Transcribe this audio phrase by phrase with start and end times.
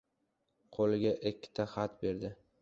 [0.77, 2.35] Qo‘liga ikkita xat berdi.